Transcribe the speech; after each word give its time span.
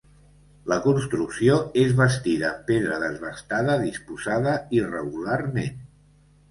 La 0.71 0.77
construcció 0.85 1.59
és 1.83 1.93
bastida 2.01 2.49
amb 2.49 2.65
pedra 2.73 2.99
desbastada 3.05 3.79
disposada 3.87 4.59
irregularment. 4.83 5.83